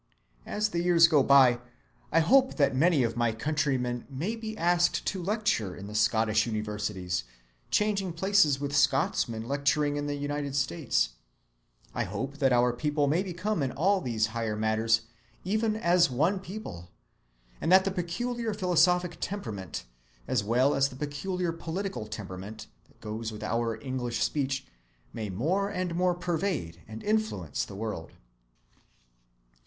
[0.47, 1.59] As the years go by,
[2.11, 6.47] I hope that many of my countrymen may be asked to lecture in the Scottish
[6.47, 7.23] universities,
[7.69, 11.09] changing places with Scotsmen lecturing in the United States;
[11.93, 15.01] I hope that our people may become in all these higher matters
[15.43, 16.89] even as one people;
[17.61, 19.85] and that the peculiar philosophic temperament,
[20.27, 24.65] as well as the peculiar political temperament, that goes with our English speech
[25.13, 28.13] may more and more pervade and influence the world.